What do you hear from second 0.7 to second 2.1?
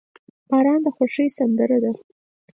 د خوښۍ سندره ده.